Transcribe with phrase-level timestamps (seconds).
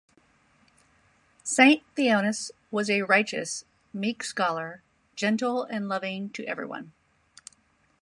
[1.43, 4.81] Saint Theonas was a righteous, meek scholar,
[5.15, 6.91] gentle and loving to everyone.